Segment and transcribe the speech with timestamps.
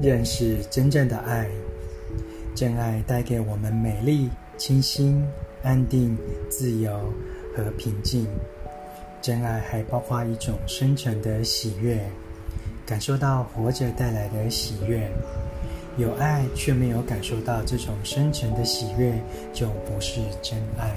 [0.00, 1.48] 认识真正的爱
[2.54, 5.24] 真爱带给我们美丽清新
[5.62, 6.16] 安定
[6.50, 7.12] 自由
[7.56, 8.26] 和平静。
[9.20, 11.98] 真爱还包括一种深沉的喜悦
[12.84, 15.10] 感受到活着带来的喜悦。
[15.96, 19.14] 有爱却没有感受到这种深沉的喜悦
[19.52, 20.96] 就不是真爱。